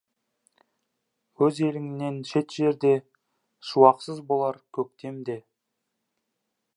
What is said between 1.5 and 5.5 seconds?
еліңнен шет жерде шуақсыз болар көктем де.